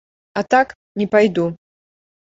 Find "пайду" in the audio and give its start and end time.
1.17-1.49